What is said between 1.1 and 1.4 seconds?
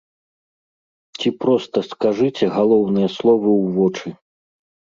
Ці